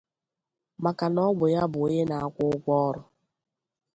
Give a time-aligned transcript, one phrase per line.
[0.83, 3.01] maka na Ọ bụ Ya bụ Onye na-akwụ ụgwọọrụ.